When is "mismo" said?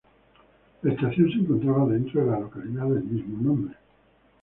3.03-3.37